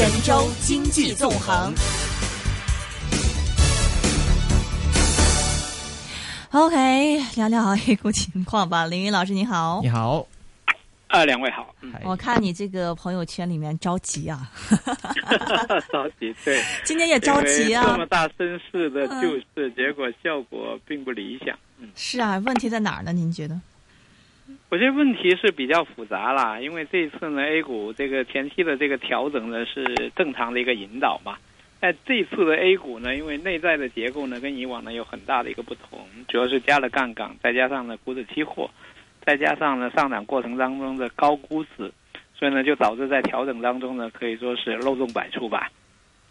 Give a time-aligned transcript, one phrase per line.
[0.00, 1.74] 神州经济纵横。
[6.52, 8.86] OK，聊聊 A 股情况吧。
[8.86, 9.80] 林云老师，你好。
[9.82, 10.26] 你好。
[11.08, 11.74] 啊，两位好。
[12.02, 14.50] 我看你这个朋友圈里面着急啊。
[15.92, 16.64] 着急，对。
[16.82, 17.84] 今天也着急啊。
[17.86, 21.54] 这么大声势的救市，结果效果并不理想。
[21.78, 23.12] 嗯是啊，问题在哪儿呢？
[23.12, 23.60] 您觉得？
[24.70, 31.36] 我觉得问题是比较复杂啦，因为这次呢，A 股这个前期的这个调整呢是正常的一个引导嘛。
[31.80, 38.70] 那这次的 A 股呢，因为内在的结构呢跟以往呢有很大的一个不同，主要是加了杠杆，再加上呢股指期货。
[39.26, 41.92] 再加上呢，上涨过程当中的高估值，
[42.34, 45.70] 所以呢，就导致在调整当中呢，可以说是漏洞百出吧。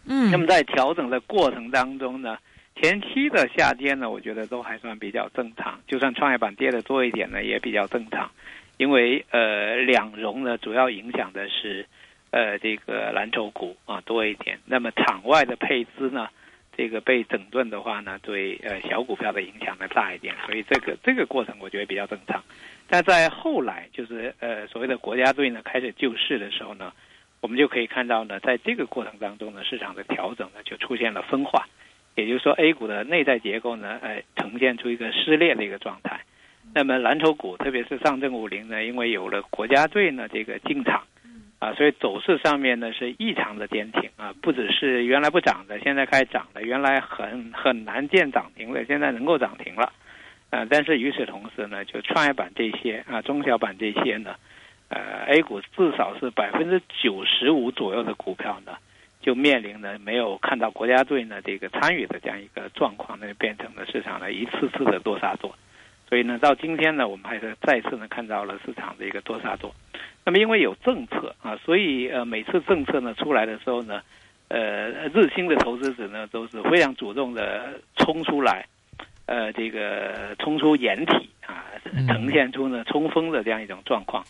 [0.06, 0.30] 嗯。
[0.30, 2.36] 那么在调整的过程当中呢，
[2.76, 5.80] 前期的下跌呢，我觉得都还算比较正常。
[5.86, 8.30] 就算创业板跌的多一点呢，也比较正常。
[8.78, 11.84] 因为呃，两融呢，主要影响的是
[12.30, 14.58] 呃这个蓝筹股啊多一点。
[14.64, 16.28] 那么场外的配资呢，
[16.74, 20.34] 这个被整顿的话呢，对呃小股票的影响呢大一点。
[20.46, 22.42] 所以这个这个过程我觉得比较正常。
[22.88, 26.90] 但在后来，就是呃所谓的国家队呢开始救市的时候呢，
[27.42, 31.68] 我们就可以看到呢，在这个过程当中呢，市场的调整呢就出现了分化，
[32.20, 36.20] 也就是说 A 股的内在结构呢，呃呈现出一个撕裂的一个状态。
[36.74, 41.02] 那么蓝筹股，特别是上证五零呢，因为有了国家队呢这个进场，
[41.58, 49.92] 啊，所以走势上面呢是异常的坚挺啊，不只是原来不涨的，现在开始涨了，原来很很难见涨停的，现在能够涨停了。
[50.50, 54.34] 啊，但是与此同时呢，就创业板这些啊，中小板这些呢，
[54.88, 58.76] 呃，A 股至少是百分之九十五左右的股票呢，
[59.20, 65.54] 就面临呢没有看到国家队呢这个参与的这样一个状况，那就变成了市场呢一次次的多杀多，
[66.08, 69.74] 所以呢，到今天呢，我们还是再次呢看到了市场的一个多杀多。
[70.24, 74.02] 那么因为有政策啊，所以呃每次政策呢出来的时候呢，
[74.48, 78.66] 呃，日新的投资者呢都是非常主动的冲出来。
[79.26, 81.70] 呃，这个冲出掩体啊，
[82.08, 84.24] 呈现出呢冲锋的这样一种状况，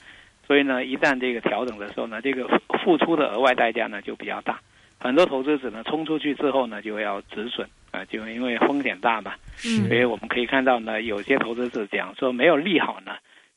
[0.47, 2.47] 所以呢，一旦这个调整的时候呢，这个
[2.85, 4.61] 付出的额外代价呢就比较大。
[5.01, 9.33] 很多投资者呢冲出去之后呢，就要止损啊，就因为风险大嘛。
[9.57, 13.13] 所以我们可以看到呢，有些投资者讲说没有利好呢，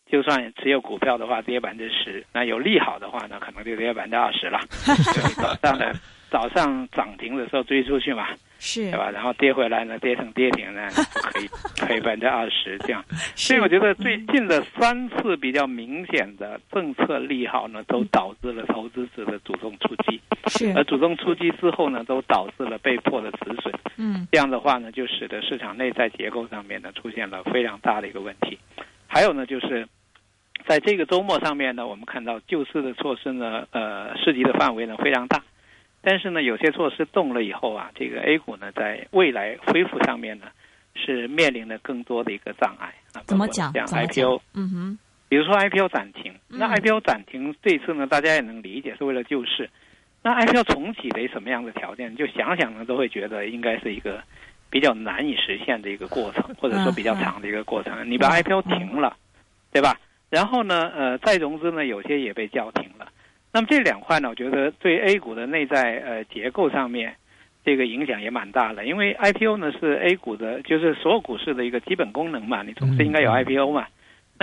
[0.10, 4.60] 就算持有股票的话跌百分之十，那有利好的话呢，可能就跌百分之二十了。
[5.36, 5.92] 早上呢，
[6.30, 8.28] 早上涨停的时候追出去嘛。
[8.66, 9.12] 是，对吧？
[9.12, 10.88] 然后跌回来呢，跌成跌停呢，
[11.22, 11.50] 可以
[11.86, 13.04] 赔百分之二十这样。
[13.36, 20.20] 所以我觉得最近的三次比较明显的政策利好呢，都导致了投资者的主动出击。
[20.48, 23.74] 是，而主动出击之后呢，都导致了被迫的止损。
[23.98, 28.58] 嗯，这样的话呢，就使得市场内在结构上面呢出现了非常大的一个问题。
[29.08, 29.88] 还有呢，就是
[30.66, 35.42] 在这个周末上面呢，我们看到救市的措施呢，呃，涉及的范围呢非常大。
[36.02, 40.48] 但是呢，有些措施动了以后啊，这个 A 股呢，在未来恢复上面呢，
[40.96, 43.22] 是面临了更多的一个障碍啊。
[43.26, 43.72] 怎么讲？
[43.72, 45.00] 讲 IPO，嗯哼。
[45.34, 49.68] 比如说 IPO 暂停，那 IPO 暂停这次呢，大家也能理解是为了救市。
[50.22, 52.16] 那 IPO 重启得什么样的条件？
[52.16, 54.22] 就想想呢，都会觉得应该是一个
[54.70, 58.08] 比较难以实现的一个过程，或者说比较长的一个过程。
[58.08, 59.18] 你把 IPO 停了，
[59.72, 60.00] 对吧？
[60.30, 63.08] 然后呢，呃，再融资呢，有些也被叫停了。
[63.52, 67.16] 那么这两块呢，我觉得对 A 股的内在呃结构上面，
[67.66, 68.86] 这个影响也蛮大的。
[68.86, 73.88] 因为 IPO 呢是 A 股的，就是所有股市的一个基本功能嘛，你总是应该有 IPO 嘛。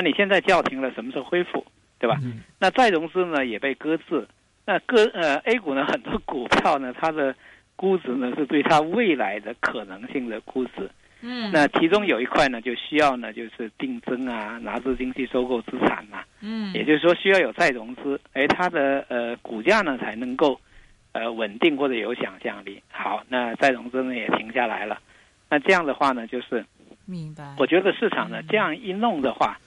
[0.00, 1.62] 那你现在叫停了，什么时候恢复，
[1.98, 2.18] 对吧？
[2.58, 4.26] 那再融资呢也被搁置。
[4.64, 7.34] 那搁呃 A 股呢很多股票呢，它的
[7.76, 10.90] 估值呢是对它未来的可能性的估值。
[11.20, 16.22] 嗯，那其中有一块呢，就需要呢，就是定增啊，拿资金去收购资产嘛。
[16.40, 20.58] 嗯，也就是说需要有再融资，哎，它的呃股价呢才能够
[21.12, 22.82] 呃稳定或者有想象力。
[22.90, 24.98] 好，那再融资呢也停下来了。
[25.50, 26.64] 那这样的话呢，就是
[27.04, 27.54] 明白。
[27.58, 29.58] 我觉得市场呢这样一弄的话，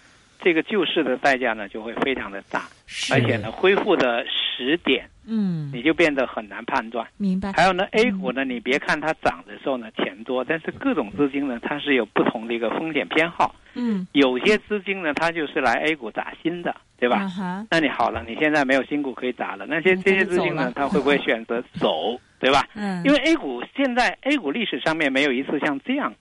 [0.43, 2.63] 这个救市的代价呢就会非常的大，
[3.11, 5.09] 而且呢恢复的时点。
[5.25, 7.07] 嗯，你就变得很难判断。
[7.15, 7.53] 明白。
[7.53, 13.55] 还有呢，A 股呢，你别看它涨的时候呢钱多，但是各种资金呢，它是有不同的一个风险偏好。
[13.73, 14.05] 嗯。
[14.11, 17.25] 有些资金呢，它就是来 A 股砸新的，对吧？
[17.71, 22.67] 那你好了，你现在没有新股可以砸了，那些这些资金呢，它会不会选择走，对吧？
[22.75, 23.01] 嗯。
[23.05, 26.13] 因为 A 股现在 A 股历史上面没有一次像这样，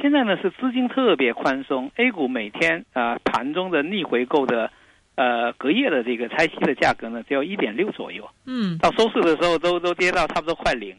[0.00, 4.70] 现在呢是资金特别宽松，A 股每天啊盘中的逆回购的。
[5.18, 8.28] 呃，隔夜的这个拆息的价格呢，只有一点六左右。
[8.44, 10.94] 嗯，到收市的时候都都跌到差不多快零，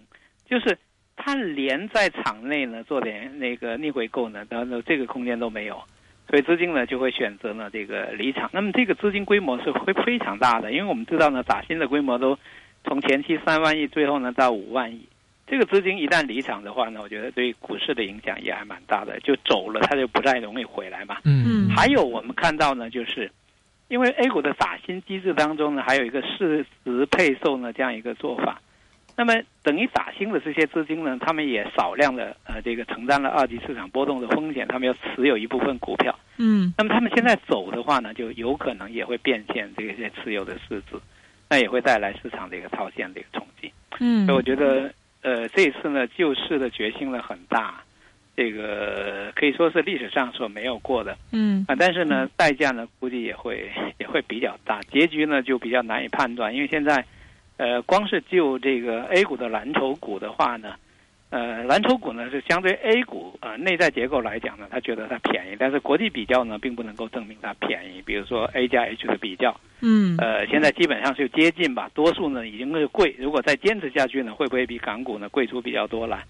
[0.50, 0.76] 就是
[1.16, 5.80] 它连在场内呢做点那个逆回购呢，然后这个空间都没有，
[6.28, 8.50] 所以资金呢就会选择呢这个离场。
[8.52, 12.40] 那么这个资金规模是会非常大的，因为我们知道呢，打新的规模都
[12.86, 15.08] 从前期三万亿，最后呢到五万亿。
[15.48, 19.18] 这个资金一旦离场的话呢，我觉得对股市的影响也还蛮大的。
[19.22, 21.18] 就走了，它就不太容易回来嘛。
[21.24, 23.32] 嗯还有我们看到呢，就是
[23.88, 28.62] 因为 A 股的打新机制当中呢，还有一个市值配售呢这样一个做法。
[29.16, 29.34] 那么
[29.64, 36.14] 等于打新的这些资金呢，他们也少量的呃这个承担了二级市场波动的风险，他们要持有一部分股票。
[36.38, 40.98] 嗯那么他们现在走的话呢，就有可能也会变现这些持有的市值，
[41.50, 43.72] 那也会带来市场的一个套现的一个冲击。
[44.00, 44.94] 嗯所以我觉得，
[45.28, 47.84] 呃，这次呢，救市的决心呢很大，
[48.34, 51.76] 这个可以说是历史上所没有过的嗯啊。
[51.78, 53.70] 但是呢，代价呢估计也会
[54.00, 57.04] 也会比较大，结局呢就比较难以判断，因为现在，
[57.58, 60.76] 呃，光是就这个 A 股的蓝筹股的话呢。
[61.30, 68.02] 呃，蓝筹股呢是相对 A 股呃内在结构来讲呢，他觉得它便宜，但是国际比较呢并不能够证明它便宜。
[68.06, 73.14] 比如说 A 加 H 的比较，嗯呃，现在基本上是接近吧，多数呢已经是贵。
[73.20, 76.24] 如果再坚持下去呢，会不会比港股呢贵出比较多来？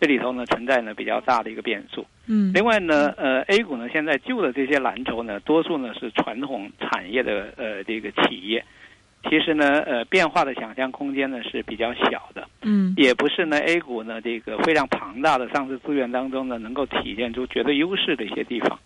[0.00, 2.04] 这里头呢存在呢比较大的一个变数。
[2.26, 8.64] 嗯另外呢，呃，A 股呢现在旧的这些蓝筹呢，多数呢是传统产业的呃这个企业，
[9.28, 18.78] 其实呢呃变化的想象空间呢是比较小的，嗯也不是呢 A 股呢这个非常庞大的上市资源当中呢能够体现出绝对优势的一些地方。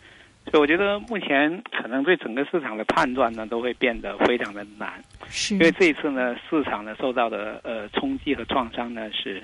[0.51, 5.03] 所以我觉得目前可能对整个市场的判断呢都会变得非常的难。
[5.27, 9.43] 是因为这一次呢，市场呢受到的呃冲击和创伤呢是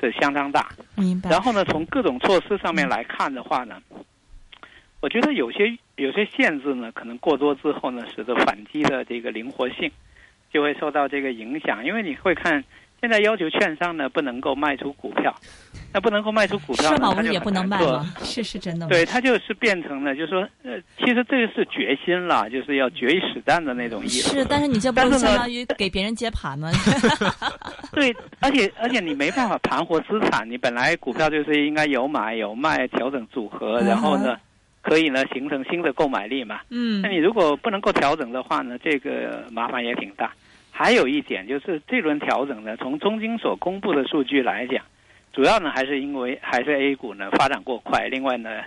[0.00, 0.70] 是相当大。
[0.96, 1.28] 明白。
[1.28, 3.82] 然后呢，从各种措施上面来看的话呢，
[5.00, 9.90] 我觉得有些有些限制呢，可能过多之后呢，使得反击的这个灵活性
[10.52, 11.84] 就会受到这个影响。
[11.84, 12.62] 因为你会看，
[13.00, 15.34] 现在要求券商呢不能够卖出股票，
[15.92, 18.14] 那不能够卖出股票社保，呢它就不是也不能卖吗？
[18.22, 18.90] 是是真的吗？
[18.90, 24.36] 对，它就是变成了，就是说，呃，其实这个是决心了，就是要决一死战的那种意思。
[24.36, 26.70] 是，但是你这不但是相当于给别人接盘吗？
[27.92, 34.36] 对，而且而且你没办法盘活资产，你本来股票就是应该有买有卖，调整组合，然后呢，
[34.80, 36.60] 可以呢形成新的购买力嘛。
[36.70, 40.32] 嗯那你如果不能够调整的话呢，这个麻烦也挺大。
[40.74, 44.82] 还有一点就是这轮调整呢，从中金所公布的数据来讲，
[45.32, 48.62] 主要呢还是因为还是 A 股呢发展过快，另外呢，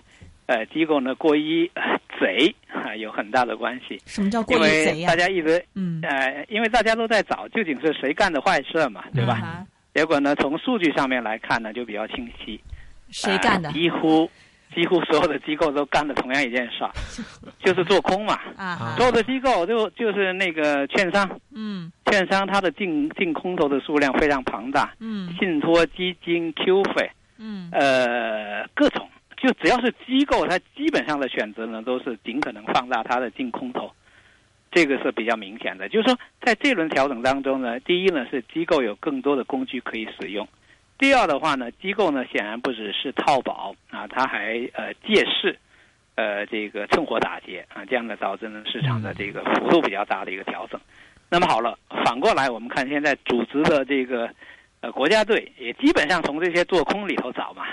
[0.45, 5.15] 呃机构呢过于、呃贼啊有很大的关系，什么叫过因于贼呀为大？
[5.17, 9.33] 家一直嗯，呃，因为大家都在找究竟是谁干的坏事嘛，对吧？
[9.33, 12.57] 啊结果呢，从数据上面来看呢，就比较清晰。
[13.09, 13.73] 谁干的呃？
[13.73, 14.29] 几乎
[14.75, 16.91] 几乎所有的机构都干了同样一件事儿，
[17.63, 18.37] 就是做空嘛。
[18.97, 21.91] 所有的机构就就是那个券商，嗯。
[22.11, 25.33] 券商它的净净空头的数量非常庞大，嗯。
[25.39, 27.69] 信托基金、Q 费，嗯。
[27.71, 33.89] 呃，各种，就只要是机构，它基本上的选择呢，都是尽可能放大它的净空头。
[34.71, 40.45] 这个是比较明显的，就是说，在这轮调整当中呢，第一呢是机构有更多的工具可以使用，
[40.97, 45.57] 第二的话呢，机构呢显然不只是套保啊，它还呃借势，
[46.15, 50.79] 呃这个趁火打劫啊，这样呢导致呢市场的这个幅度比较大的一个调整。
[51.29, 54.29] 那么好了，反过来我们看现在组织的这个
[54.81, 57.65] 呃国家队也基本上从这些做空里头找嘛，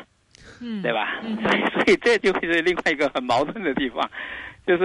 [0.61, 1.21] 嗯，对吧？
[1.23, 4.11] 嗯所以 所以这就是另外一个很矛盾的地方，
[4.65, 4.85] 就是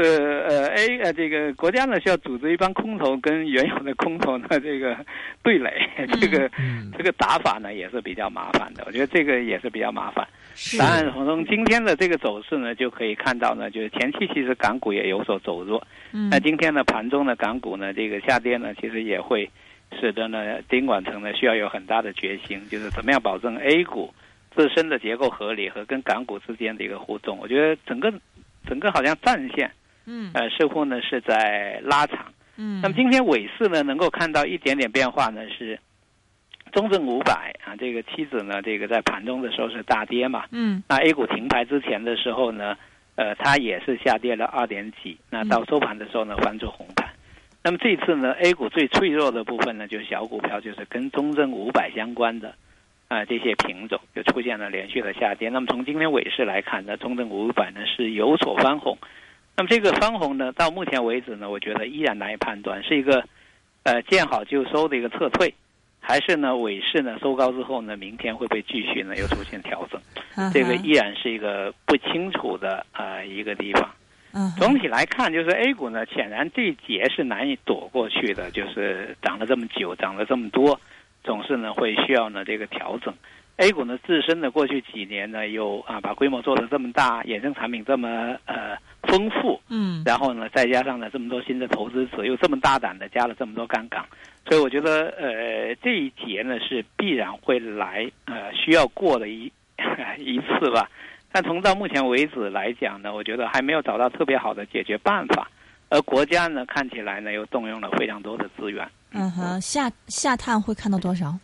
[0.49, 4.97] 呃 A 呃这个国家呢需要组织一帮空头跟原有的空头呢这个
[5.43, 5.71] 对垒，
[6.19, 10.27] 这个 嗯这个打法呢也是比较麻烦的，我觉得这个也是比较麻烦。
[10.55, 19.47] 是当然，从今天的这个走势呢，就可以看到呢，就是前期其实港股也有所走弱，嗯那今天呢盘中的港股呢这个下跌呢，其实也会
[19.99, 24.11] 使得呢监管层呢需要有很大的决心，就是怎么样保证 A 股
[24.55, 27.37] 自身的结构合理和跟港股之间的一个互动。
[27.37, 28.11] 我觉得整个
[28.67, 29.71] 整个好像战线
[30.05, 32.25] 嗯呃似乎呢是在拉长。
[32.57, 35.79] 嗯，那么今天尾市呢能够看到一点点变化呢是。
[36.73, 42.77] 中证五百啊，这个期指呢，这个在盘中的时候是大跌嘛，嗯那 A 股停牌之前的时候呢，
[43.15, 45.17] 呃，它也是下跌了二点几。
[45.29, 47.09] 那到收盘的时候呢，翻出红盘。
[47.63, 52.53] 那么这次呢，A 股最脆弱的部分呢，就是小股票，就是跟中证五百相关的
[53.07, 55.49] 啊、这些品种就出现了连续的下跌。
[55.49, 58.97] 那么从今天尾市来看呢，中证五百呢是有所翻红。
[59.55, 63.23] 那么这个翻红呢，到目前为止呢，我觉得依然难以判断是一个
[63.83, 65.53] 呃见好就收的一个撤退，
[65.99, 69.99] 还是呢尾市呢收高之后呢，明天会不会继续呢又出现调整？
[70.53, 73.89] 这个依然是一个不清楚的呃一个地方。
[74.55, 80.79] 总体来看，就是 A 股呢，显然这一劫是难以躲过去的，就是涨了这么久，涨了这么多，
[81.27, 83.13] 总是呢会需要呢这个调整。
[83.57, 94.05] A 股呢自身的过去几年呢有啊把规模做得这么大，衍生产品这么呃丰富，嗯，然后呢再加上呢这么多新的投资者，又这么大胆的加了这么多杠杆，
[94.47, 99.51] 所以我觉得呃这一节呢是必然会来呃需要过的一
[100.17, 100.89] 一次吧。
[101.31, 105.49] 但从到目前为止来讲呢，我觉得还没有找到特别好的解决办法，
[105.89, 108.87] 而国家呢看起来呢又动用了非常多的资源。
[109.17, 111.37] 嗯哼，下下探会看到多少？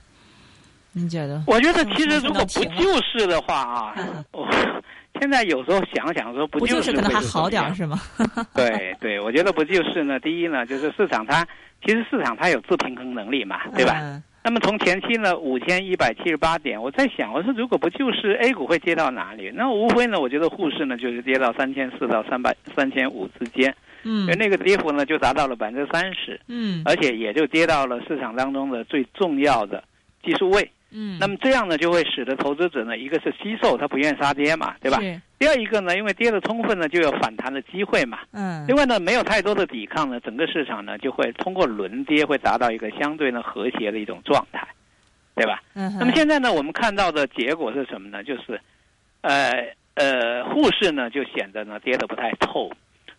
[0.93, 1.41] 你觉得？
[1.47, 3.95] 我觉得其实如果不救市的话啊，
[4.31, 4.47] 我
[5.19, 7.99] 现在有时候想想说不救市可能还好点是吗？
[8.53, 11.45] 对对，我觉得不救市呢，第一呢就是市场它
[11.83, 14.21] 其实市场它有自平衡能力嘛，对吧？
[14.43, 19.49] 那么从前期呢五千一百七十八点，我在想，我说如果不救市，A 股会跌到哪里？
[19.53, 23.73] 那无非呢，我觉得沪市呢就是跌到三千四到三百三千五之间，
[24.03, 29.81] 嗯，那个跌幅呢就达到了百分之三十，嗯，而且也就跌到了市场当中的最重要的
[30.21, 30.69] 技术位。
[30.93, 34.99] 嗯，那么这样呢，就会使得投资者呢，一个是惜售，他不愿意杀跌嘛，对吧？
[35.39, 38.19] 第二一个呢，因为跌的充分呢，就有反弹的机会嘛。
[38.31, 38.63] 嗯。
[38.67, 44.65] 另外呢，没有太多的抵抗呢，整个市场呢就会通过轮跌，会达到一个相对呢和谐的一种状态，
[45.35, 45.61] 对吧？
[45.73, 45.93] 嗯。
[45.99, 48.23] 那么现在呢，我们看到的结果是什么呢？
[48.23, 48.61] 就是，
[49.21, 49.51] 呃
[49.95, 52.71] 呃，沪市呢就显得呢跌得不太透，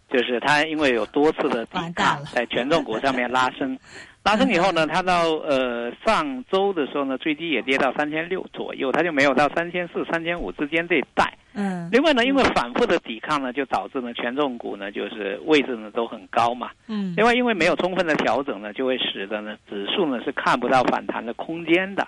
[0.09, 3.76] 就是它因为有多次的抵抗，在权重股上面拉升。
[4.25, 11.37] 拉升以后呢，它到呃上周的时候呢，最低也跌到三千六左右，它就没有到三千四、三千五之间这一带。
[11.52, 11.90] 嗯。
[11.93, 16.71] 另外呢，因为反复的抵抗呢，就导致呢权重股呢就是位置呢都很高嘛。
[16.88, 17.12] 嗯。
[17.19, 22.07] 另外，因为没有充分的调整呢，就会使得呢指数呢是看不到反弹的空间的。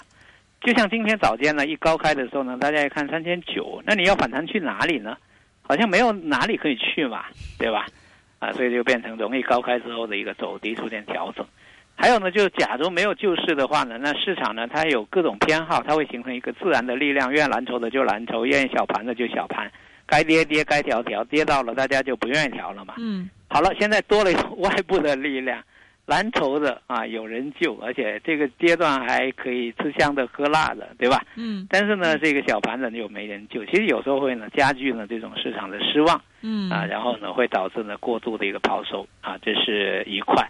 [0.62, 5.14] 就像今天早间呢一高开的时候呢，大家一看三千九，那你要反弹去哪里呢？
[5.61, 7.26] 好像没有哪里可以去嘛，
[7.58, 7.85] 对吧？
[8.38, 11.44] 啊，所以就变成容易高开之后的一个走低出现调整。
[11.98, 19.70] 还有呢，就是假如没有救市的话呢，那市场呢它有各种偏好，它会形成一个自然的力量，愿意蓝筹的就蓝筹，愿意小盘的就小盘，
[20.06, 22.94] 该跌跌该调调，跌到了大家就不愿意调了嘛。
[22.98, 23.28] 嗯。
[23.48, 25.62] 好了，现在多了 外部的力量，
[26.04, 31.24] 蓝筹的啊有人救，而且这个阶段还可以吃香的喝辣的，对吧？
[31.36, 31.66] 嗯。
[31.70, 36.20] 但是呢，这个小盘的就没人救，其实有时候会呢加剧呢这种市场的失望。
[36.42, 36.68] 嗯。
[36.70, 40.46] 啊，然后呢会导致呢过度的一个抛售啊，这是一块。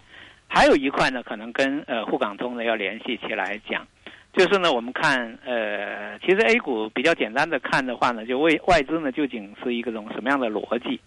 [0.47, 3.85] 还有一块呢，可能跟呃沪港通呢要联系起来讲，
[4.33, 10.99] 就是呢，我们看呃，其实 A 股比较简单的看的话呢，就为外资呢究竟是一个种什么样的逻辑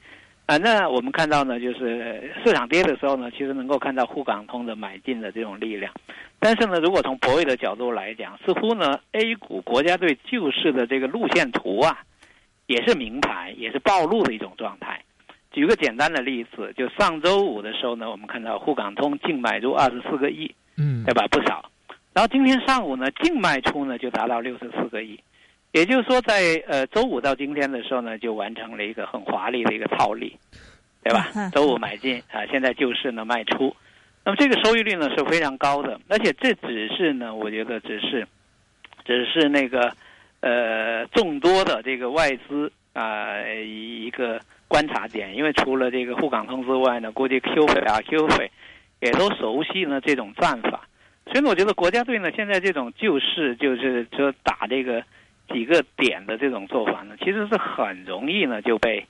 [0.47, 0.56] 啊？
[0.59, 5.92] 那我们看到呢，就是市场跌的时候呢，其实能够看到沪港通的买进的这种力量，
[6.38, 11.99] 但是呢，如果从博弈的角度来讲，似乎呢 A 股国家队救市的这个路线图啊，
[12.66, 15.02] 也是明牌，也是暴露的一种状态。
[15.50, 21.26] 举个简单的例子，就上周五的时候呢，我们看到沪港通净买入二十四个亿，嗯，对吧？
[21.28, 21.69] 不少。
[22.12, 25.19] 然后今天上午呢，净卖出呢就达到六十四个亿，
[25.73, 30.37] 也就是说，在呃周五到今天的时候呢，就完成了一个很华丽的一个套利，
[31.02, 31.28] 对吧？
[31.52, 33.75] 周五买进啊，现在就是呢卖出，
[34.25, 38.25] 那么这个收益率呢是非常高的，而且这只是呢，我觉得只是，
[39.04, 39.92] 只是那个
[40.40, 44.40] 呃众多的这个外资啊一个。
[44.71, 48.49] 观察点，因为除了这个沪港通之外呢，估计 Q 费啊 Q 费
[49.00, 50.87] 也都熟悉呢这种战法，
[51.27, 55.03] 所以我觉得国家队呢现在这种救市就是说打这个
[55.53, 59.05] 几个点的这种做法呢，其实是很容易呢就被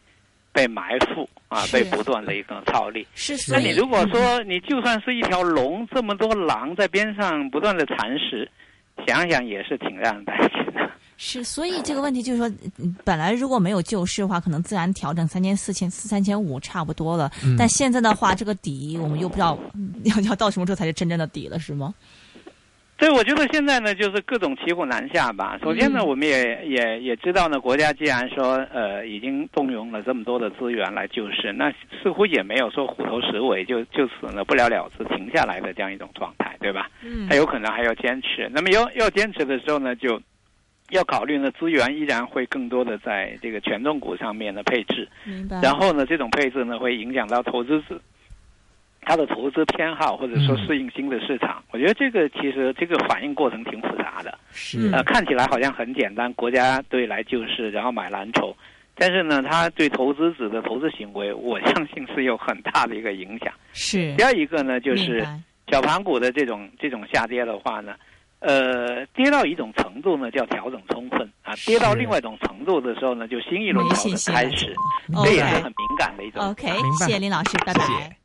[0.50, 3.06] 被埋伏啊，被不断的一个套利。
[3.14, 8.50] 是，那你如果说你就算是一条龙，这么多狼在边上不断的蚕食，
[9.06, 10.89] 想想也是挺让人担心的。
[11.22, 12.50] 是，所以这个问题就是说，
[13.04, 17.30] 本来如果没有救市的话，可能自然调整三千四千四三千五差不多了。
[17.58, 19.58] 但现在的话，这个底我们又不知道
[20.04, 21.92] 要要到什么时候才是真正的底了，是吗？
[22.96, 25.58] 对，我觉得现在呢，就是各种骑虎难下吧。
[25.62, 31.70] 首先呢，我们也也也知道呢，国家既然说呃已经动用了这么多的资源来救市，那
[32.02, 36.88] 似乎也没有说虎头蛇尾就就此呢不了了之停下来的这样一种状态，对吧？
[37.02, 38.48] 嗯，他有可能还要坚持。
[38.50, 40.18] 那么要要坚持的时候呢，就。
[40.90, 45.60] 要考虑呢，资源依然会更多的在这个权重股上面的配置，明白。
[45.60, 48.00] 然后呢，这种配置呢会影响到投资者
[49.02, 51.62] 他的投资偏好，或者说适应新的市场。
[51.70, 54.36] 我觉得这个其实这个反应过程挺复杂的。
[54.52, 58.54] 是呃，看起来好像很简单，国家队来救市，然后买蓝筹，
[58.94, 63.52] 但是呢，它对投资者的投资行为，我相信是有很大的一个影响。
[63.72, 64.14] 是。
[64.16, 65.26] 第二一个呢，就是
[65.68, 67.94] 小盘股的这种这种下跌的话呢。
[68.40, 74.74] 呃，跌到一种程度呢，叫调整充分啊；跌到另外一种程度的时候呢，就新一轮调整开始，
[75.24, 76.42] 这也是很敏感的一种。
[76.50, 76.68] OK，
[76.98, 78.19] 谢谢林老师，拜拜。